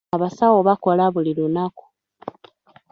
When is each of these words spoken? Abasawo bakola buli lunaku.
Abasawo 0.15 0.59
bakola 0.67 1.03
buli 1.13 1.31
lunaku. 1.37 1.85